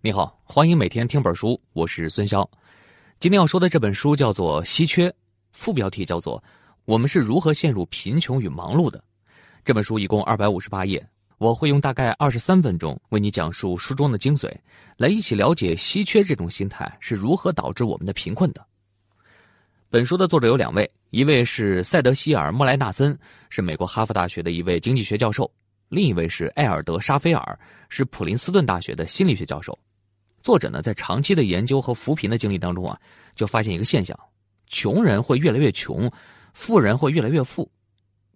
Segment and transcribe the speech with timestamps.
[0.00, 2.48] 你好，欢迎每天听本书，我是孙潇。
[3.18, 5.08] 今天要说的这本书叫做《稀缺》，
[5.50, 6.38] 副标题叫做
[6.84, 8.96] 《我们是如何陷入贫穷与忙碌的》。
[9.64, 11.04] 这本书一共二百五十八页，
[11.38, 14.48] 我会用大概二十三分钟为你讲述书中的精髓，
[14.96, 18.64] 来一起了解稀缺这种心态是如何导致我们的贫困的。
[19.90, 23.18] 本书的作者有两位，一位是塞德希尔·莫莱纳森，
[23.50, 25.44] 是美国哈佛大学的一位经济学教授；
[25.88, 27.58] 另一位是艾尔德·沙菲尔，
[27.88, 29.76] 是普林斯顿大学的心理学教授。
[30.42, 32.98] 作者呢，在长期的研究和扶贫的经历当中啊，
[33.34, 34.18] 就发现一个现象：
[34.66, 36.10] 穷人会越来越穷，
[36.54, 37.70] 富人会越来越富。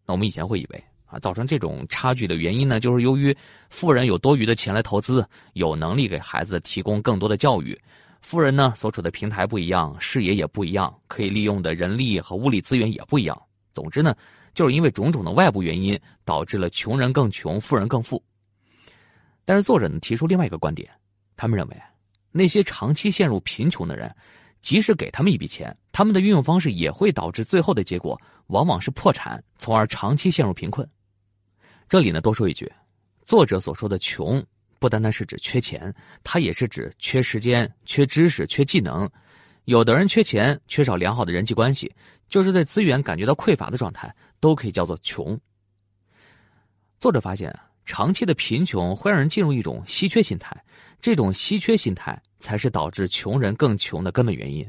[0.05, 3.34] 那我们以前会以为啊，造成这种差距的原因呢，就是由于
[3.70, 7.75] 富人有多余的钱来投资，有能力给孩子提供更多的教育；
[8.20, 13.41] 富人呢，所处的平台不一样，视野也不一样，可以利用的人力和物力资源也不一样。
[13.73, 14.14] 总之呢，
[14.55, 18.23] 就是因为种种的外部原因，导致了穷人更穷，富人更富。
[19.45, 20.91] 但是作者呢，提出另外一个观点，
[21.37, 21.77] 他们认为。
[22.32, 24.12] 那些长期陷入贫穷的人，
[24.60, 30.89] 即使给他们一笔钱，他们的运用方式也会导致最后的结果往往是破产，从而长期陷入贫困。
[31.89, 32.72] 这里呢，多说一句，
[33.27, 34.42] 作者所说的穷，
[34.78, 39.08] 不单单是指缺钱，它也是指缺时间、缺知识、缺技能。
[39.67, 41.94] 有的人缺钱，缺少良好的人际关系，
[42.28, 45.39] 就是对资源感觉到匮乏的状态，都可以叫做穷。
[46.98, 47.72] 作者发现啊。
[47.84, 50.56] 长期的贫穷会让人进入一种稀缺心态，
[51.00, 54.69] 这种稀缺心态才是导致穷人更穷的根本原因。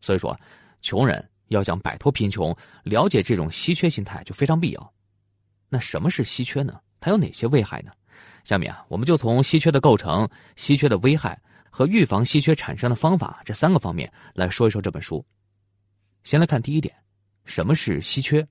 [0.00, 0.38] 所以说，
[0.80, 4.92] 穷人要想摆脱贫穷，了解这种稀缺心态就非常必要。
[5.68, 6.78] 那什么是稀缺呢？
[7.00, 7.90] 它有哪些危害呢？
[8.44, 15.24] 下面啊，我们就从稀缺的构成、稀缺的危害和预防稀缺产生的方法这三个方面来说一说这本书。
[16.22, 16.94] 先来看第一点，
[17.44, 18.46] 什么是稀缺？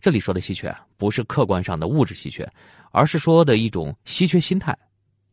[0.00, 2.48] 这里说的稀缺，不是客观上的物质稀缺，
[2.92, 4.76] 而是说的一种稀缺心态。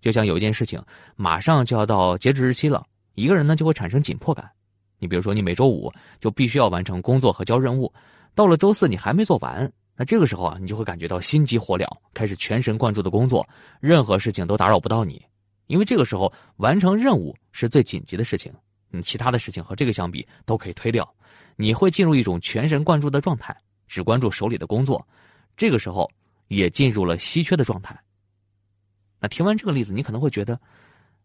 [0.01, 0.81] 就像有一件事情
[1.15, 4.49] 马上就要到截止日期了，一个人呢就会产生紧迫感。
[4.97, 7.93] 你比如说，你每周五就必须要完成工作和交任务，
[8.33, 13.47] 到了周四你还没做完，那这个时候啊，你就会感觉到心急火燎，开始全神贯注的工作，
[13.79, 15.23] 任何事情都打扰不到你，
[15.67, 18.51] 因为这个时候完成任务是最紧急的事情，
[18.89, 21.07] 你其他的事情和这个相比都可以推掉，
[21.55, 23.55] 你会进入一种全神贯注的状态。
[23.87, 25.05] 只关注手里的工作，
[25.55, 26.09] 这个时候
[26.47, 27.97] 也进入了稀缺的状态。
[29.19, 30.59] 那听完这个例子，你可能会觉得，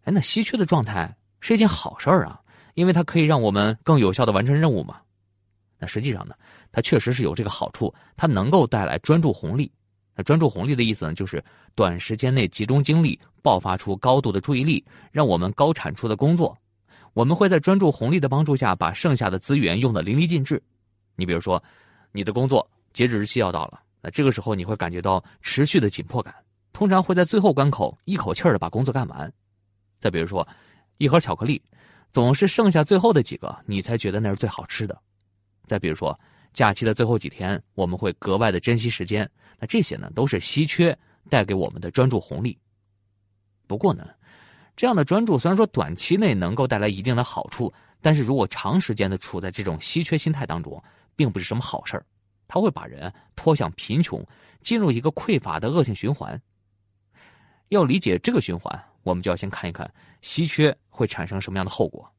[0.05, 2.41] 哎，那稀缺的状态是一件好事儿啊，
[2.75, 5.01] 因为它可以让我们更有效的完成任务嘛。
[5.77, 6.35] 那实际上呢，
[6.71, 9.71] 它确实是有这个好处，它能够带来专注红利。
[10.15, 11.45] 那专注红利的意思呢，就是
[11.75, 16.57] 短时间内集中精力，爆发出高度的注意力，让我们高产出的工作。
[17.13, 20.63] 我们会在专注红利的帮助下，把剩下的资源用得淋漓尽致。
[21.17, 21.63] 你比如说。
[22.13, 26.35] 你的工作截止日期要到了，那这个时候你会感觉到持续的紧迫感，
[26.73, 29.33] 通常会在最后关口一口气儿的把工作干完。
[29.99, 30.47] 再比如说，
[30.99, 31.63] 一盒巧克力，
[32.13, 34.99] 总是剩下最后的几个，你才觉得那是最好吃的。
[35.67, 36.19] 再比如说，
[36.53, 39.31] 假期的最后几天，我们会格外的珍惜时间。
[39.59, 40.99] 那这些呢，都是稀缺
[41.29, 42.59] 带给我们的专注红利。
[43.67, 44.09] 不过呢，
[44.75, 50.83] 这样的专注虽然说短期内能够带来一定的好处，但是如果长时间的处在这种稀缺心态当中，
[51.21, 52.07] 并不是什么好事儿，
[52.49, 54.27] 它会把人拖向贫穷，
[54.63, 56.41] 进入一个匮乏的恶性循环。
[57.69, 59.93] 要理解这个循环，我们就要先看一看
[60.23, 62.11] 稀缺会产生什么样的后果。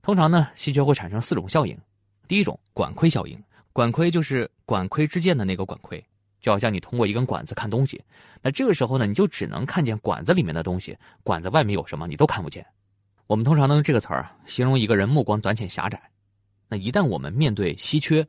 [0.00, 1.78] 通常呢，稀缺会产生四种效应。
[2.26, 3.38] 第一种，管窥效应。
[3.74, 6.02] 管窥就是管窥之剑的那个管窥，
[6.40, 8.02] 就好像你通过一根管子看东西，
[8.40, 12.64] 那这个时候呢，你就只能看见管子里面的东西，管子外面有什么你都看不见。
[13.26, 16.00] 我们通常能用这个词儿形容一个人目光短浅狭窄。
[16.68, 18.26] 那一旦我们面对稀缺，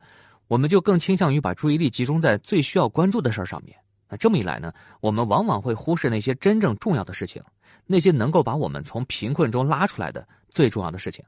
[0.48, 3.76] 我们就更倾向于把注意力集中在最需要关注的事儿上面。
[4.08, 7.40] 那这么一来呢，我们往往会忽视那些真正重要的事情，
[7.86, 11.24] 那些能够把我们从贫困中拉出来的最重要的事情。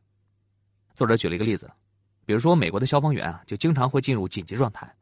[0.96, 1.70] 作者举了一个例子，
[2.26, 4.92] 比如说美国的消防员啊，就经常会进入紧急状态，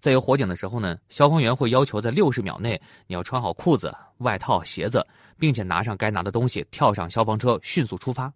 [0.00, 5.06] 在有火警的时候呢，消防员会要求在六十秒内你要穿好裤子、外套、鞋子，
[5.38, 8.30] 并且拿上该拿的东西，跳上消防车，迅速出发。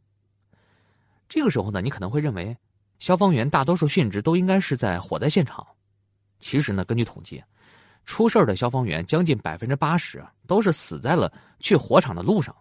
[1.29, 2.57] 这个时候呢，你可能会认为。
[2.99, 5.67] 消防员大多数殉职都应该是在火灾现场，
[6.39, 7.43] 其实呢，根据统计，
[8.05, 12.55] 出事的消防员将近百分之八十都是死在了去火场的路上，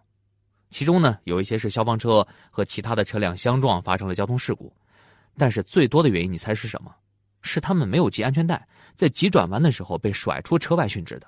[0.70, 4.72] 其中呢，有一些是消防车和其他的车辆相撞发生了交通事故，
[5.38, 6.94] 但是最多的原因你猜是什么？
[7.46, 8.66] 是他们没有系安全带，
[8.96, 11.26] 在急转弯的时候被甩出车外殉职的。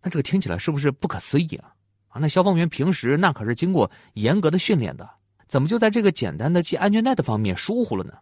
[0.00, 1.74] 那这个听起来是不是不可思议啊？
[2.08, 5.08] 啊，那消防员平时那可是经过严格的训练的。
[5.52, 8.14] 怎么就在这个简单的系安全带的方面疏忽了呢？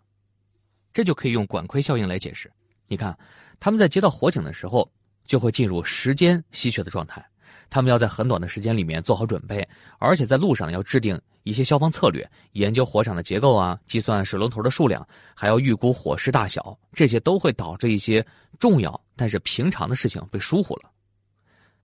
[0.93, 2.51] 这就可以用管窥效应来解释。
[2.89, 3.17] 你看，
[3.61, 4.91] 他们在接到火警的时候，
[5.25, 7.25] 就会进入时间稀缺的状态，
[7.71, 9.65] 他们要在很短的时间里面做好准备，
[10.01, 18.27] 而且在路上要制定一些消防策略，研究火场的结构啊，计算水龙头的数量，还要预估火势大小，这些都会导致一些
[18.59, 20.91] 重要但是平常的事情被疏忽了。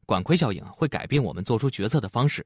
[0.07, 2.45] 管窥效应会改变我们做出决策的方式，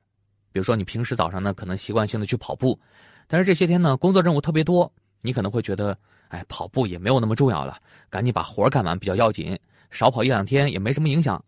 [0.53, 2.79] 比如说你平时早上呢可能习惯性的去跑步，
[3.27, 5.97] 但是这些天呢工作任务特别多，你可能会觉得，
[6.29, 9.59] 哎，跑步也没有那么重要了，赶紧把活干完比较要紧，
[9.91, 11.43] 少跑一两天也没什么影响。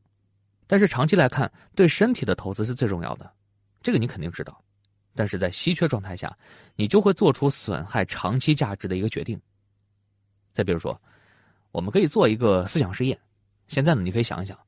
[0.66, 3.30] 但是长期来看，对身体的投资是最重要的，
[3.82, 4.58] 这个你肯定知道。
[5.14, 6.34] 但是在稀缺状态下，
[6.74, 9.38] 你就会做出损害长期价值的一个决定。
[10.54, 10.98] 再比如说，
[11.70, 13.18] 我们可以做一个思想实验，
[13.66, 14.58] 现在呢，你可以想一想。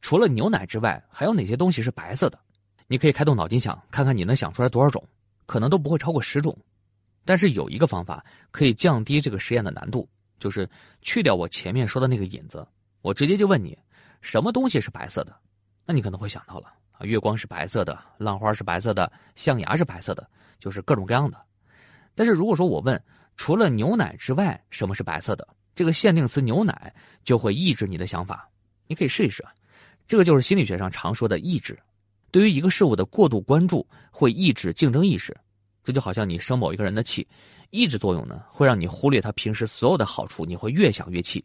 [0.00, 2.38] 除了牛奶之外，还有哪些东西是白色的？
[2.90, 5.00] 你可以开动脑筋想，看看你能想出来多少种，
[5.46, 6.58] 可能都不会超过十种。
[7.24, 10.08] 但是有一个方法可以降低这个实验的难度，
[10.40, 10.68] 就是
[11.00, 12.66] 去掉我前面说的那个引子，
[13.00, 13.78] 我直接就问你，
[14.22, 15.32] 什么东西是白色的？
[15.86, 20.28] 那你可能会想到了啊，月光是白色的，浪花是白色的，象牙是白色的，
[20.58, 21.40] 就是各种各样的。
[22.16, 23.00] 但是如果说我问，
[23.36, 25.46] 除了牛奶之外，什么是白色的？
[25.76, 26.92] 这个限定词牛奶
[27.22, 28.50] 就会抑制你的想法。
[28.88, 29.46] 你可以试一试。
[30.08, 31.78] 这个就是心理学上常说的抑制，
[32.30, 35.36] 对于一个事物的过度关注会抑制竞争意识，
[35.82, 37.26] 这就好像你生某一个人的气，
[37.70, 41.44] 抑制作用呢会让你忽略他平时所有的好处，你会越想越气，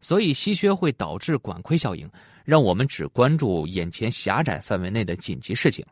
[0.00, 2.10] 所以稀缺会导致管窥效应，
[2.44, 5.84] 让我们只关注眼前狭窄范围内的紧急事情，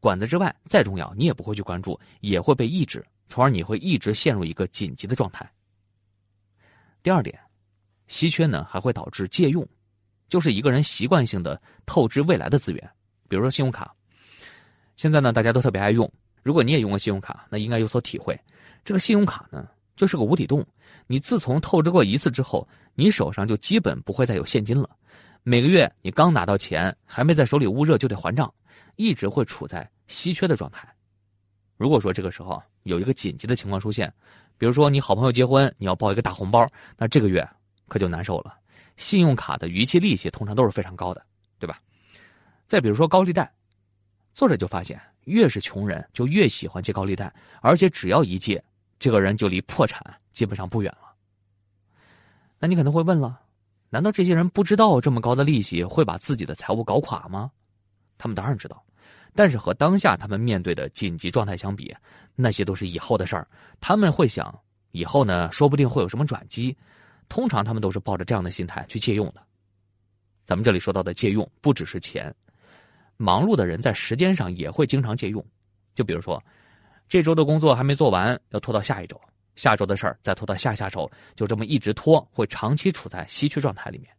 [0.00, 5.48] 管子之外再重要你也不会去关注，也会被抑制，从而你会一直陷入一个紧急的状态。
[7.02, 7.38] 第二点，
[8.08, 9.66] 稀缺呢还会导致借用。
[10.26, 12.90] 就是一个人习惯性的透支未来的资源，
[13.28, 13.94] 比如说信用卡。
[14.96, 16.10] 现在呢，大家都特别爱用。
[16.42, 18.38] 如果你也用过信用卡，那应该有所体会。
[18.84, 20.64] 这个信用卡呢，就是个无底洞。
[21.06, 24.88] 你自从透支过一次之后，你手上就基本不会再有现金了。
[25.42, 28.52] 每个月你刚拿到钱，还没在手里捂热就得还账，
[28.96, 30.88] 一直会处在稀缺的状态。
[31.76, 34.12] 如果说这个时候有一个紧急的情况出现，
[34.56, 36.66] 比如说你好朋友结婚，你要包一个大红包，
[36.96, 37.46] 那这个月
[37.88, 38.54] 可就难受了。
[38.96, 41.24] 信用卡的逾期利息通常都是非常高的，
[41.58, 41.80] 对吧？
[42.66, 43.52] 再比如说高利贷，
[44.34, 48.62] 作者就发现，越是穷人就越喜欢借高利贷，而且只要一借，
[48.98, 50.02] 这个人就离破产
[50.32, 51.14] 基本上不远了。
[52.58, 53.40] 那你可能会问了，
[53.90, 57.50] 难道这些人不知道这么高的利息会把自己的财务搞垮吗？
[58.16, 58.82] 他们当然知道，
[59.34, 61.94] 但是和当下他们面对的紧急状态相比，
[62.34, 63.46] 那些都是以后的事儿。
[63.80, 64.58] 他们会想，
[64.92, 66.76] 以后呢，说不定会有什么转机。
[67.28, 69.42] 通常他们都是抱着这样的心态去借用的。
[70.46, 72.34] 咱们这里说到的借用，不只是钱，
[73.16, 75.44] 忙碌的人在时间上也会经常借用。
[75.94, 76.42] 就比如说，
[77.08, 79.16] 这周的工作还没做完，要拖到下一周；
[79.56, 84.10] 下周的事儿再拖到下下周，就这么一直拖，会长期处在稀缺状态里面。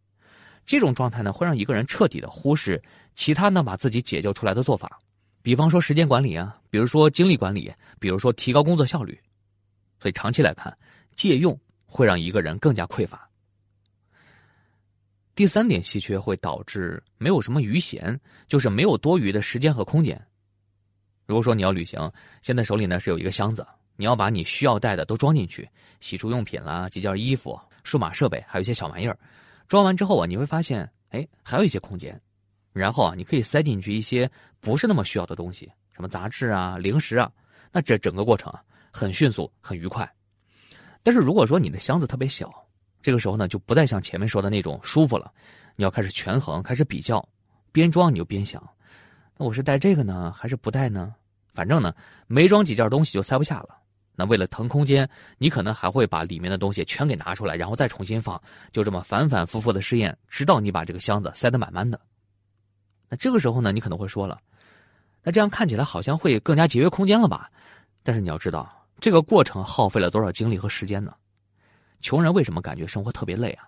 [0.66, 2.82] 这种状态呢，会让一个人彻底的忽视
[3.16, 5.00] 其他能把自己解救出来的做法，
[5.42, 9.20] 比方说时间管理啊，比如说精力管理，比如说提高工作效率。
[10.00, 10.76] 所以长期来看，
[11.16, 11.58] 借用。
[11.88, 13.30] 会让一个人更加匮乏。
[15.36, 18.18] 第三点，稀缺会导致没有什么余闲，
[18.48, 20.20] 就是没有多余的时间和空间。
[21.26, 22.10] 如果说你要旅行，
[22.42, 23.68] 现在手里呢是有一个箱子，
[23.98, 29.20] 你要把你需要带的都装进去，洗漱用品啦、几件衣服、数码设备，还有一些小玩意儿。
[29.68, 32.18] 装完之后啊，你会发现，哎，还有一些空间。
[32.72, 34.30] 然后啊，你可以塞进去一些
[34.62, 37.30] 不是那么需要的东西，什么杂志啊、零食啊。
[37.74, 40.10] 那这整个过程啊，很迅速，很愉快。
[41.04, 42.65] 但是如果说你的箱子特别小，
[43.06, 45.32] 这个时候呢就不再像前面说的那种舒服了，
[45.76, 47.24] 你要开始权衡，开始比较，
[47.72, 48.68] 边装你就边想，
[49.38, 51.14] 那我是带这个呢，还是不带呢？
[51.54, 51.94] 反正呢
[52.26, 53.78] 没装几件东西就塞不下了。
[54.16, 55.08] 那为了腾空间，
[55.38, 62.02] 你可能还会把里面的东西全给拿出来，然后再重新放，就这么反反复复的试验，直到你把这个箱子塞得满满的。
[63.08, 64.42] 那这个时候呢，你可能会说了，
[65.22, 67.52] 那这样看起来好像会更加节约空间了吧？
[68.02, 68.68] 但是你要知道。
[69.00, 71.14] 这个过程耗费了多少精力和时间呢？
[72.02, 73.68] 穷人为什么感觉生活特别累啊？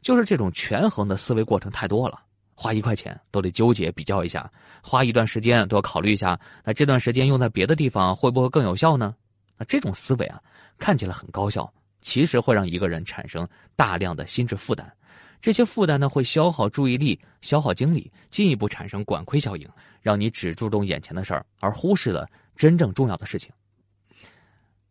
[0.00, 2.20] 就是这种权衡的思维过程太多了，
[2.54, 4.50] 花一块钱都得纠结比较一下，
[4.82, 9.14] 花一段时间都要考虑一下，那这段时间用在别的地方会不会更有效呢？
[9.56, 10.42] 那这种思维啊，
[10.78, 14.92] 看起来很高效，其实会让一个人产生大量的心智负担，
[15.40, 19.68] 这些负担呢会消耗注意力、消耗精力，进一步产生管窥效应，
[20.00, 23.52] 让你只注重眼前的事儿，而忽视了真正重要的事情。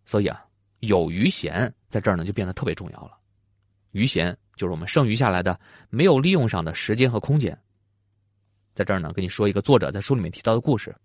[0.05, 0.41] 所以啊，
[0.81, 3.17] 有余闲在这儿呢，就变得特别重要了。
[3.91, 5.59] 余闲就是我们剩余下来的
[5.89, 7.57] 没有利用上的时间和空间。
[8.73, 10.95] 在这儿呢，跟你说一个作者在书里面提到的故事。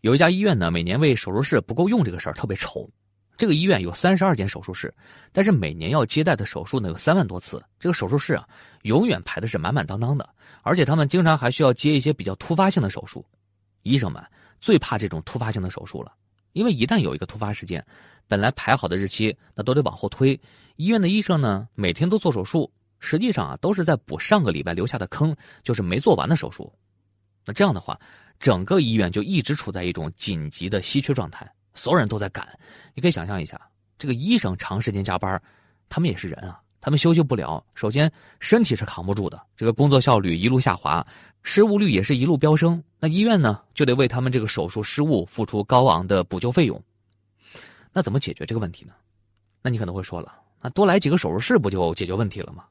[0.00, 2.88] 有一家医院呢，每年为手术室不够用这个事儿特别愁，
[3.36, 4.92] 这个医院有三十二间手术室，
[5.32, 7.62] 但是每年要接待的手术呢有三万多次。
[7.78, 8.48] 这个手术室啊，
[8.82, 10.28] 永远排的是满满当当的，
[10.62, 13.24] 而且他们经常还需要接一些比较突发性的手术。
[13.82, 14.24] 医生们
[14.60, 16.12] 最怕这种突发性的手术了，
[16.52, 17.84] 因为一旦有一个突发事件，
[18.28, 20.40] 本来排好的日期那都得往后推。
[20.76, 26.72] 医院的医生呢，每天都做手术，实际上啊都是在补上个礼拜留下的坑，就是没做完的手术。
[27.44, 27.98] 那这样的话，
[28.38, 31.50] 整个医院就一直处在一种紧急的稀缺状态。
[31.74, 32.46] 所有人都在赶，
[32.94, 33.60] 你可以想象一下，
[33.98, 35.42] 这个医生长时间加班，
[35.88, 37.64] 他们也是人啊，他们休息不了。
[37.74, 41.06] 首先，身体是扛不住的，这个工作效率一路下滑，
[41.44, 42.82] 失误率也是一路飙升。
[42.98, 46.82] 那医院呢，就得为他们这个手术失误付出高昂的补救费用。
[47.92, 48.92] 那怎么解决这个问题呢？
[49.62, 52.64] 那你可能会说了，那多来几个手术室不就解决问题了吗？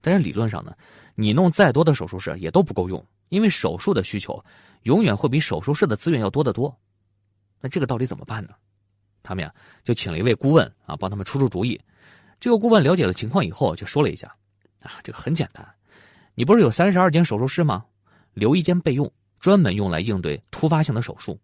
[0.00, 0.74] 但是理论上呢，
[1.14, 4.42] 你弄再多的手术室也都不够用，因为手术的需求
[4.84, 6.74] 永远会比手术室的资源要多得多。
[7.60, 8.54] 那这个到底怎么办呢？
[9.22, 11.78] 他们呀就请了一位顾问啊，帮他们出出主意。
[12.40, 14.28] 这个顾问了解了情况以后，就说了一下：
[14.82, 15.66] 啊，这个很简单，
[16.34, 17.84] 你不是有三十二间手术室吗？
[18.34, 21.38] 留一间备用，专门用来应对突发性的手术。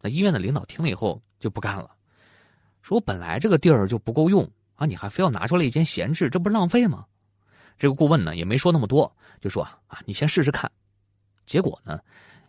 [0.00, 1.90] 那医院的领导听了以后就不干了，
[2.82, 7.04] 说我本来这个地儿就不够用啊，你还非要拿出来一间闲置，这不是浪费吗？
[7.78, 10.70] 这个顾问呢也没说那么多，就说啊，你先试试看。
[11.44, 11.98] 结果呢，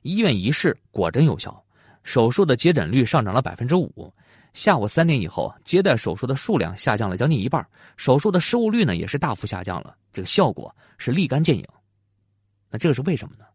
[0.02, 1.64] 医院一试，果真有效。
[2.04, 4.12] 手术的接诊率上涨了百分之五，
[4.54, 7.66] 下午三点以后接待手术的数量下降了将近一半，
[7.96, 11.66] 手术的失误率呢也是大幅下降了，这个效果是立竿见影。
[12.70, 13.46] 那这个是为什么呢？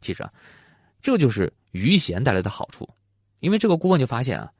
[0.00, 0.32] 其实啊，
[1.00, 2.88] 这就是余弦带来的好处，
[3.40, 4.50] 因为这个顾问就发现啊，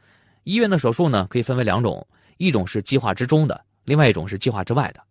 [0.45, 2.07] 医院的手术呢可以分为两种，
[2.39, 5.03] 一种是计划之中的，另外一种是计划之外的。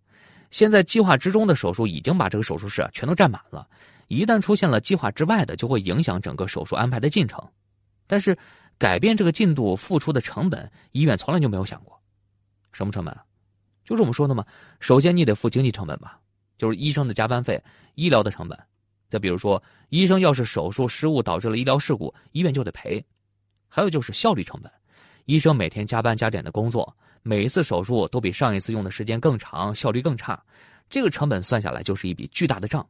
[0.49, 3.67] 现在计划之中的手术已经把这个手术室啊全都占满了，
[4.07, 7.41] 一旦出现了计划之外的，就会影响整个手术安排的进程。
[8.07, 8.37] 但是，
[8.81, 12.01] 改变这个进度付出的成本，医院从来就没有想过。
[12.71, 13.15] 什么成本？
[13.85, 14.43] 就是我们说的嘛。
[14.79, 16.19] 首先，你得付经济成本吧，
[16.57, 18.57] 就是医生的加班费、医疗的成本。
[19.07, 23.05] 再比如说，医生要是手术失误导致了医疗事故，医院就得赔。
[23.69, 24.71] 还有就是效率成本，
[25.25, 30.43] 医生每天加班加点的工作，每一次手术都比上一次用的时间更长，效率更差，
[30.89, 32.83] 这个成本算下来就是一笔巨大的账。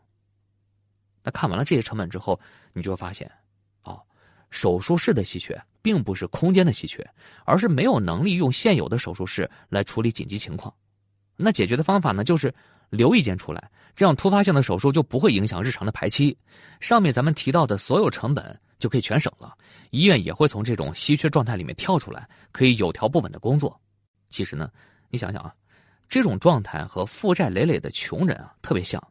[1.21, 2.39] 那看完了这些成本之后，
[2.71, 3.29] 你就会发现。
[4.51, 7.03] 手术室的稀缺并不是空间的稀缺，
[7.45, 10.71] 而是没有能力用现有的手术室来处理紧急情况。
[11.35, 12.53] 那解决的方法呢，就是
[12.89, 16.37] 留一间出来，这样突发性的手术就不会影响日常的排期。
[16.79, 19.57] 上面咱们提到的所有成本就可以全省了，
[19.89, 23.79] 医院也会从这种稀缺状态里面跳出来，可以有条不紊的工作。
[24.29, 24.69] 其实呢，
[25.09, 25.55] 你想想啊，
[26.09, 29.01] 这种状态和负债累累的穷人啊特别像。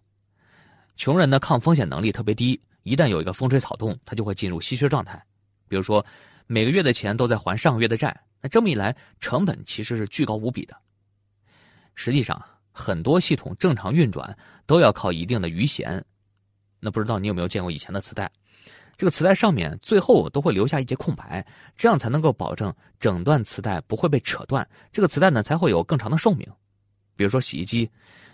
[0.97, 5.21] 穷人呢，抗风险能力特别低，一旦有一个风吹草动，他就会进入稀缺状态。
[5.71, 6.05] 比如说，
[6.49, 10.77] 每个月的钱都在还上个月的债，那这么一来，成本其实是巨高无比的。
[11.95, 14.37] 实际上，很多系统正常运转
[14.67, 16.05] 都要靠一定的余弦。
[16.81, 18.29] 那不知道你有没有见过以前的磁带？
[18.97, 21.47] 这个磁带上面最后都会留下一节空白，
[21.77, 26.45] 这样才能够保证整段磁带不会被扯断，这个磁带呢才会有更长的寿命。
[27.15, 27.89] 比如说洗衣机，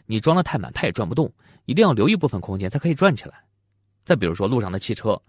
[0.07, 1.31] 你装的太满，它也转不动，
[1.67, 3.35] 一定要留一部分空间才可以转起来。
[4.07, 5.21] 再比如说路上的汽车。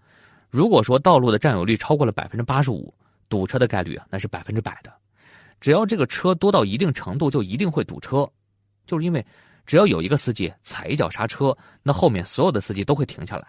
[0.50, 2.92] 如果说道路的占有率超过了百分之八十五，
[3.28, 4.92] 堵车的概率啊，那是百分之百的。
[5.60, 8.28] 只要这个车多到一定程度，就一定会堵车，
[8.86, 9.24] 就是因为
[9.66, 13.46] 只要有一个司机踩一脚刹车，那后面所有的司机都会停下来。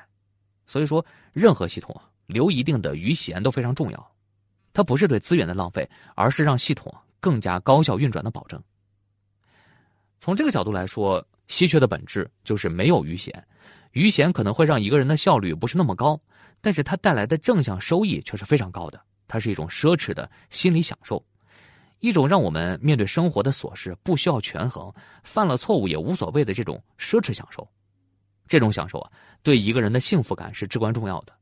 [0.65, 4.11] 所以说，任何系统啊，留一定的余弦都非常重要。
[4.73, 8.61] 它不是对资源的浪费，而是让系统更加高效运转的保证。
[10.19, 13.47] 从这个角度来说，稀缺的本质就是没有余弦。
[13.93, 16.19] 余弦可能会让一个人的效率不是那么高。
[16.61, 21.23] 但是它带来的正向收益却是非常高的，它是一种奢侈的心理享受，
[21.99, 27.67] 一种让我们面对生活的琐事不需要权衡，犯了错误也无所谓的这种奢侈享受。
[28.47, 29.11] 这种享受啊，
[29.43, 31.33] 对一个人的幸福感是至关重要的。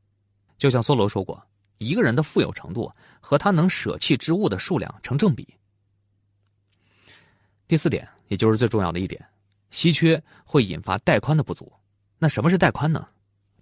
[0.58, 1.42] 就像梭罗说过，
[1.78, 5.48] 一个人的富有程度和他能舍弃之物的数量成正比。
[7.66, 9.24] 第四点，也就是最重要的一点，
[9.70, 11.72] 稀缺会引发带宽的不足。
[12.18, 13.08] 那什么是带宽呢？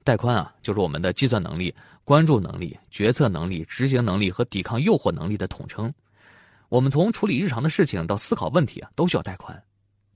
[0.07, 5.93] 带宽啊，就是我们的计算能力、关注能力、决策能力、执行能力和抵抗诱惑能力的统称。
[6.69, 9.61] 我们从处理日常的事情到思考问题啊，都需要带宽。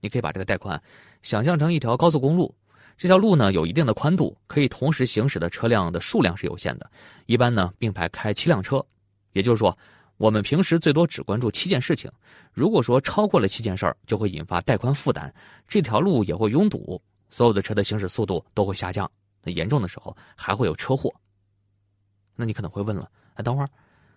[0.01, 0.81] 你可以把这个带宽
[1.23, 2.55] 想象成一条高速公路，
[2.97, 6.89] 这条路呢有一定的宽度，可以同时行驶的车辆的数量是有限的，
[7.27, 8.81] 一般呢并排开七辆车。
[9.33, 9.77] 也就是说，
[10.19, 12.09] 我们平时最多只关注七件事情。
[12.53, 15.35] 如果说超过了七件事儿，就会引发带宽负担，
[15.67, 19.11] 这条路也会拥堵，所有的车的行驶速度都会下降。
[19.43, 21.13] 那严重的时候还会有车祸。
[22.35, 23.69] 那你可能会问了，哎，等会儿，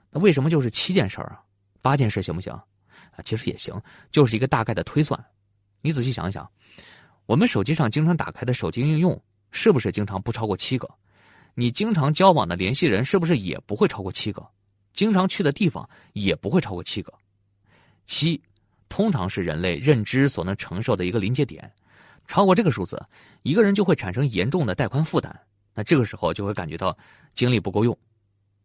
[0.09, 1.43] 那为什么就是七件事儿啊？
[1.81, 2.53] 八件事行不行？
[2.53, 3.79] 啊，其实也行，
[4.11, 5.23] 就是一个大概的推算。
[5.81, 6.49] 你仔细想一想，
[7.25, 10.89] 我们手机上经常打开的手机应用，是不是经常不超过七个？
[11.53, 14.47] 你经常交往的联系人，是不是也不会超过七个？
[14.93, 17.13] 经常去的地方也不会超过七个。
[18.05, 18.41] 七，
[18.89, 21.71] 通常是人类认知所能承受的一个临界点。
[22.27, 23.01] 超过这个数字，
[23.41, 25.37] 一个人就会产生严重的带宽负担。
[25.73, 26.97] 那这个时候就会感觉到
[27.33, 27.97] 精力不够用。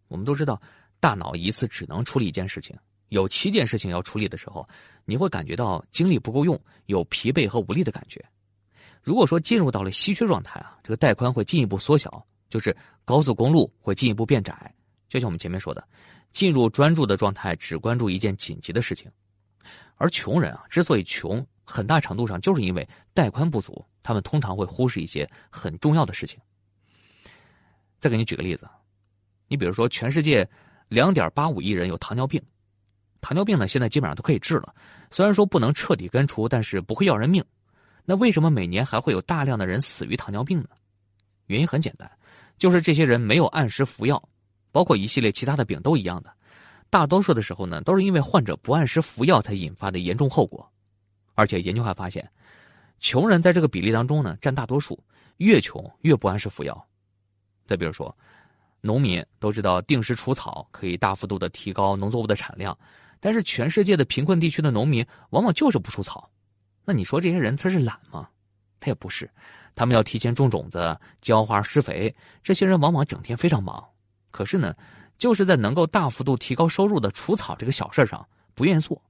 [0.08, 0.60] 我们都知道，
[1.00, 2.76] 大脑一次只能处理一件事情，
[3.08, 4.66] 有七件事情要处理的时候，
[5.04, 8.24] 你会感觉到精力不够用，有疲惫和无力的感觉。
[9.02, 14.74] 如果说进入到了稀缺状态啊，这个带宽会进一步缩小，就是高速公路会进一步变窄。
[15.08, 15.86] 就像我们前面说的，
[16.32, 19.10] 进入专注的状态，只关注一件紧急的事情。
[19.96, 26.40] 而穷人啊，之所以穷，很大程度上就是因为带宽不足，他们通常会忽视一些很重要的事情。
[27.98, 28.68] 再给你举个例子，
[29.48, 30.48] 你比如说，全世界
[30.88, 32.40] 两点八五亿人有糖尿病，
[33.20, 34.72] 糖尿病呢现在基本上都可以治了，
[35.10, 37.44] 虽然说不能彻底根除，但是不会要人命。
[38.04, 40.68] 那为什么每年还会有大量的人死于糖尿病呢？
[41.46, 42.10] 原因很简单，
[42.56, 44.22] 就是这些人没有按时服药，
[44.70, 46.32] 包括一系列其他的病都一样的。
[46.90, 50.70] 大多数的时候呢，都是因为患者不按时服药才引发的严重后果。
[51.34, 52.28] 而且研究还发现，
[52.98, 54.98] 穷人在这个比例当中呢占大多数，
[55.36, 56.86] 越穷越不按时服药。
[57.66, 58.16] 再比如说，
[58.80, 62.76] 农民都知道定时除草可以大幅度的提高农作物的产量，
[63.20, 66.30] 但是全世界的贫困地区的农民往往就是不除草。
[66.84, 68.28] 那你说这些人他是懒吗？
[68.80, 69.28] 他也不是，
[69.74, 73.84] 他们要提前种种子、浇花、施肥，这些人往往整天非常忙。
[74.30, 74.74] 可是呢，
[75.18, 79.00] 就是在能够大幅度提高收入的除草这个小事上不愿意做。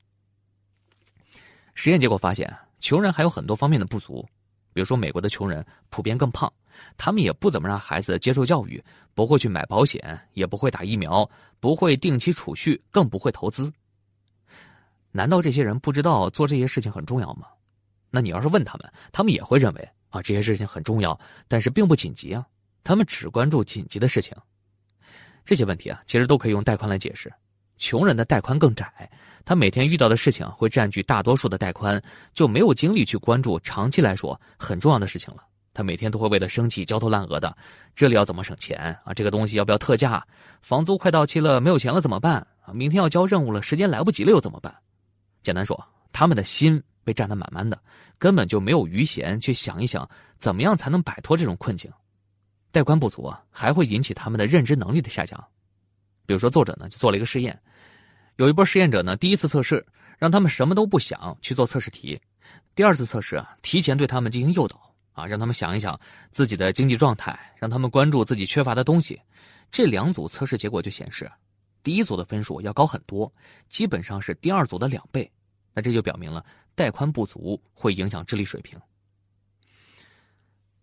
[1.74, 4.26] 实验结果发现，穷人还有很多方面的不足，
[4.72, 6.52] 比如说美国的穷人普遍更胖。
[6.96, 13.72] 他们也不怎么让孩子接受教育，不会去买保险，也不会打疫苗，不会定期储蓄，更不会投资。
[15.10, 17.48] 难道这些人不知道做这些事情很重要吗？
[18.10, 22.46] 那你要是问他们，他们也会认为啊这些事情很重要，但是并不紧急啊。
[22.84, 24.36] 他们只关注紧急的事情。
[25.48, 27.32] 这些问题啊，其实都可以用带宽来解释。
[27.78, 29.11] 穷人的带宽更窄，
[29.46, 31.98] 他每天遇到的事情会占据大多数的带宽，
[32.34, 35.42] 就没有精力去关注长期来说很重要的事情了。
[35.72, 37.56] 他每天都会为了生气焦头烂额的，
[37.94, 39.14] 这里要怎么省钱啊？
[39.14, 40.22] 这个东西要不要特价？
[40.61, 42.46] 房租快到期了，没有钱了怎么办？
[42.61, 44.74] 啊，明天要交任务了，时间来不及了又怎么办？
[45.42, 45.82] 简单说，
[46.12, 47.80] 他们的心被占得满满的，
[48.18, 50.06] 根本就没有余闲去想一想
[50.37, 51.90] 怎么样才能摆脱这种困境。
[52.70, 55.42] 带宽不足啊，还会引起他们的认知能力的下降。
[56.26, 57.61] 比如说，作者呢就做了一个试验，
[58.37, 59.85] 有一波实验者呢，第一次测试
[60.18, 62.20] 让他们什么都不想去做测试题，
[62.74, 64.87] 第二次测试啊，提前对他们进行诱导。
[65.12, 65.98] 啊，让他们想一想
[66.31, 69.20] 自己的经济状态，让他们关注自己缺乏的东西。
[69.68, 71.28] 这两组测试结果就显示，
[71.83, 73.35] 第一组的分数要高很多，
[73.68, 75.28] 基本上是第二组的两倍。
[75.74, 78.81] 那这就表明了带宽不足会影响智力水平。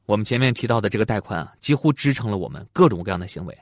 [0.05, 3.57] 我们前面提到的这个带宽啊，几乎支撑了我们各种各样的行为。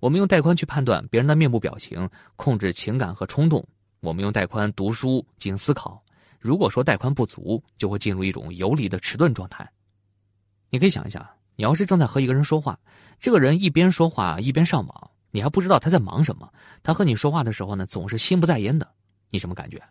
[0.00, 3.60] 我们用带宽去判断别人的面部表情，控制情感和冲动；
[4.00, 6.02] 我们用带宽读书进行思考。
[6.38, 9.68] 如果说带宽不足，就会进入一种游离的迟钝状态。
[10.70, 12.78] 你可以想一想，你要是正在和一个人说话，
[13.18, 16.52] 这个人一边说话一边上网，你还不知道他在忙什么。
[16.82, 18.86] 他和你说话的时候呢，总是心不在焉的，
[19.30, 19.82] 你什么感觉？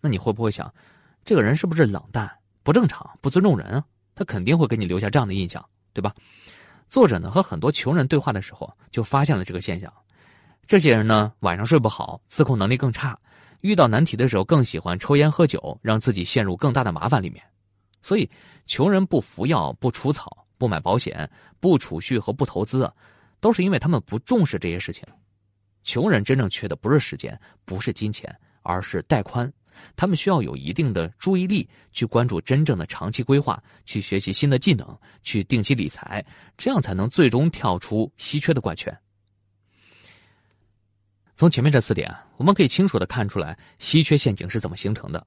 [0.00, 0.72] 那你会不会想，
[1.24, 2.30] 这个人是不是冷淡、
[2.62, 3.84] 不正常、不尊重人啊？
[4.16, 6.12] 他肯定会给你留下这样的印象，对吧？
[6.88, 9.92] 作者呢和很多穷人对话的时候，就发现了这个现象。
[10.66, 13.16] 这些人呢晚上睡不好，自控能力更差，
[13.60, 17.44] 遇到难题的时候更喜欢抽烟喝酒，让自己陷入更大的麻烦里面。
[18.02, 18.30] 所以，
[18.66, 22.90] 穷人不服药、不除草、不买保险、不储蓄和不投资，
[23.40, 25.06] 都是因为他们不重视这些事情。
[25.82, 29.52] 穷人真正缺的不是时间，不是金钱，而是带宽。
[29.96, 36.24] 他们需要有一定的注意力去关注真正的长期规划，去学习新的技能，去定期理财，
[36.56, 38.96] 这样才能最终跳出稀缺的怪圈。
[41.36, 45.26] 从前面这四点，我们可以清楚的看出来稀缺陷阱是怎么形成的。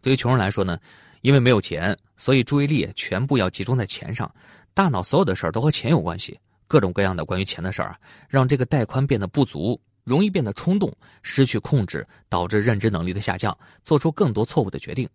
[0.00, 0.78] 对于穷人来说呢？
[1.22, 4.32] 因为没有钱，所以注意力全部要集中在钱上，
[4.72, 6.38] 大脑所有的事儿都和钱有关系，
[6.68, 10.90] 各种各样的关于钱的事儿啊，让这个带宽变得不足，容易变得冲动，
[11.22, 15.06] 失去控制，导致认知能力的下降，做出更多错误的决定，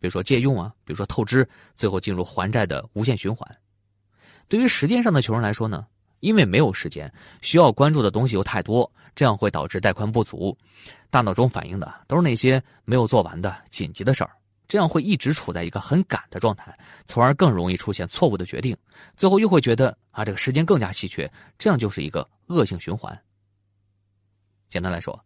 [0.00, 3.48] 比如说借用啊，比如说透支，最后进入还债的无限循环。
[4.48, 5.86] 对于时间上的穷人来说呢，
[6.18, 10.58] 因为没有时间，需要关注的东西又太多，这样会导致带宽不足，
[11.08, 14.30] 大脑中反映的都是那些没有做完的紧急的事儿。
[14.66, 18.76] 这样会一直处在一个很赶的状态，从而更容易出现错误的决定，
[19.16, 23.20] 最后又会觉得啊，这个时间更加稀缺，这样就是一个恶性循环。
[24.70, 25.22] 简单来说，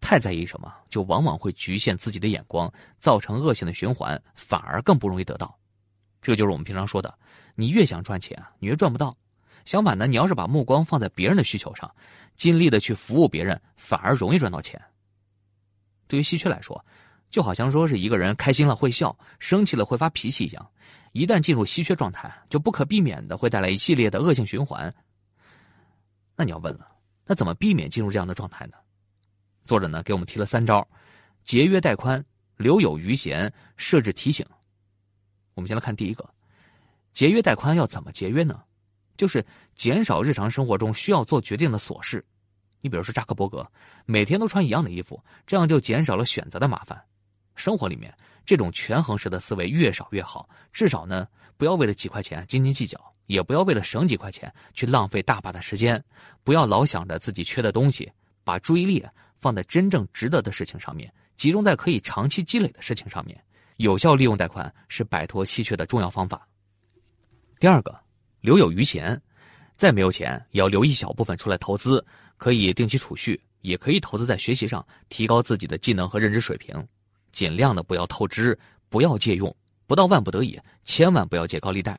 [0.00, 5.58] 太在意什么，就往往会局限自己的眼光，造成恶性的循环，反而更不容易得到。
[6.22, 7.18] 这就是我们平常说的，
[7.54, 9.16] 你越想赚钱，你越赚不到。
[9.64, 11.92] 相反呢，你要是把目光放在别人的需求上，
[12.36, 14.80] 尽力的去服务别人，反而容易赚到钱。
[16.06, 16.84] 对于稀缺来说，
[17.30, 20.70] 就好像说是一个人开心了会笑，生气了会发脾气一样，
[21.12, 24.94] 一旦进入稀缺状态，就不可避免的会带来一系列的恶性循环。
[26.36, 26.86] 那你要问了，
[27.26, 28.74] 那怎么避免进入这样的状态呢？
[29.64, 30.86] 作者呢给我们提了三招：
[31.42, 32.24] 节约带宽、
[32.56, 34.46] 留有余闲、设置提醒。
[35.54, 36.28] 我们先来看第一个，
[37.12, 38.62] 节约带宽要怎么节约呢？
[39.16, 42.24] 就是减少日常生活中需要做决定的琐事。
[42.80, 43.66] 你比如说扎克伯格，
[44.04, 47.00] 每天都穿一样的衣服，这样就减少了选择的麻烦。
[47.54, 48.12] 生活里面
[48.44, 56.02] 这种权衡式的思维越少越好，至少呢不要为了几块钱斤斤计较，也不要为了省几块钱去浪费大把的时间，
[56.42, 58.10] 不要老想着自己缺的东西，
[58.44, 59.04] 把注意力
[59.40, 63.38] 放在真正值得的事情上面，集中在可以长期积累的事情上面。
[63.78, 66.46] 有效利用贷款是摆脱稀缺的重要方法。
[67.58, 67.98] 第二个，
[68.40, 69.20] 留有余钱，
[69.76, 72.04] 再没有钱也要留一小部分出来投资，
[72.36, 76.86] 可以定期储蓄，也可以投资在学习上，提高自己的技能和认知水平。
[77.32, 78.56] 尽量的不要透支，
[78.88, 79.52] 不要借用，
[79.88, 81.98] 不到万不得已，千万不要借高利贷。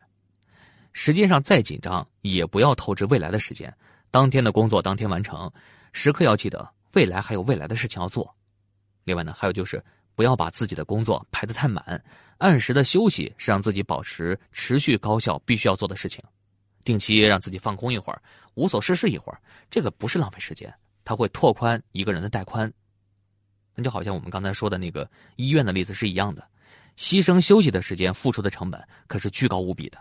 [0.97, 3.71] 时间上再紧张，也不要透支未来的时间，
[4.10, 5.51] 当天的工作当天完成，
[5.91, 8.34] 时刻要记得未来还有未来的事情要做。
[9.03, 9.84] 另外呢，还有就是。
[10.17, 12.01] 不要把自己的工作排得太满，
[12.38, 16.23] 按时的休息是让自己保持持续高效必须要做的事情。
[16.86, 18.21] 定期让自己放空一会儿，
[18.53, 22.71] 无所事事一会儿，这个不是浪费时间，它会拓宽一个人的带宽。
[23.75, 25.05] 那就好像我们刚才说的那个
[25.36, 26.47] 医院的例子是一样的，
[26.95, 29.97] 牺牲休息的时间，付出的成本可是巨高无比的。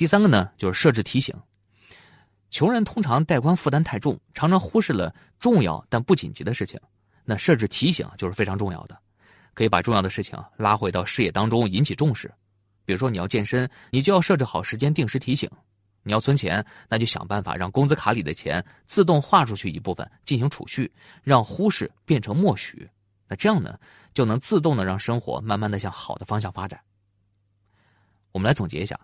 [0.00, 1.34] 第三个呢，就是设置提醒。
[2.48, 6.80] 穷人通常带宽负担太重，常常忽视了重要但不紧急的事情。
[7.22, 8.98] 那设置提醒就是非常重要的，
[9.52, 12.32] 可以把重要的事情拉回到视野当中，引起重视。
[12.86, 15.46] 比如说你要健身，你就要设置好时间，定时提醒；
[16.02, 20.90] 你要存钱，那就想办法让工资卡里的钱自动划出去一部分进行储蓄，
[21.22, 22.88] 让忽视变成默许。
[23.28, 23.78] 那这样呢，
[24.14, 26.80] 就能自动的让生活慢慢的向好的方向发展。
[28.32, 28.98] 我们来总结一下，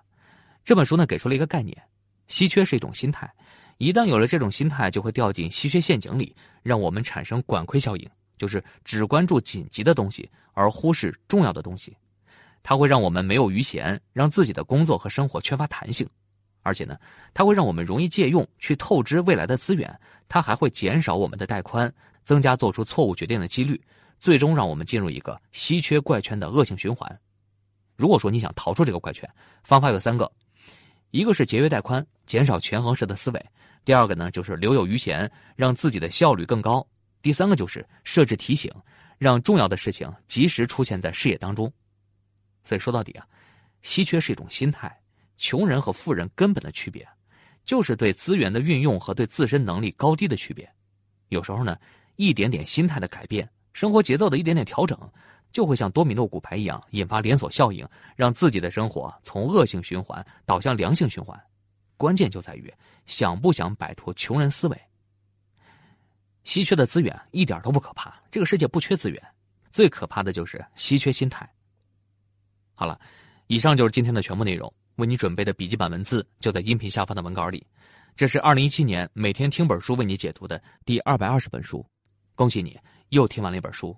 [0.66, 1.80] 这本书呢给出了一个概念：
[2.26, 3.32] 稀缺是一种心态。
[3.78, 11.96] 一旦有了这种心态，就会掉进稀缺陷阱里，让我们产生管窥效应，就是只关注紧急的东西，而忽视重要的东西。
[12.64, 16.04] 它会让我们没有余闲，让自己的工作和生活缺乏弹性，
[16.62, 16.98] 而且呢，
[17.32, 19.96] 它会让我们容易借用去透支未来的资源。
[20.28, 23.80] 它还会减少我们的带宽，增加做出错误决定的几率，
[24.18, 27.20] 最终让我们进入一个稀缺怪圈的恶性循环。
[27.94, 29.30] 如果说你想逃出这个怪圈，
[29.62, 30.28] 方法有三个。
[31.10, 33.40] 一个是节约带宽，减少权衡式的思维；
[33.84, 36.86] 第二个呢，就是留有余钱，让自己的效率更高；
[37.22, 38.70] 第三个就是设置提醒，
[39.18, 41.72] 让重要的事情及时出现在视野当中。
[42.64, 43.26] 所以说到底啊，
[43.82, 44.94] 稀缺是一种心态，
[45.36, 47.06] 穷人和富人根本的区别，
[47.64, 50.68] 就是对资源的运用和对自身能力高低的区别。
[51.28, 51.78] 有时候呢，
[52.16, 54.98] 一点点心态的改变，生活节奏的一点点调整。
[55.56, 61.34] 就会像多米诺骨牌一样引发连锁效应，让自己的生活从恶性循环导向良性循环。
[61.96, 62.70] 关键就在于
[63.06, 64.78] 想不想摆脱穷人思维。
[66.44, 69.22] 稀缺的资源一点都不可怕，这个世界不缺资源，
[69.70, 71.50] 最可怕的就是稀缺心态。
[72.74, 73.00] 好了，
[73.46, 74.70] 以上就是今天的全部内容。
[74.96, 77.66] 为你准备的笔记本文字就在音频下方的文稿里。
[78.14, 81.82] 这是二零一七年每天听本书为你解读的第二百二十本书，
[82.34, 83.96] 恭喜你又听完了一本书。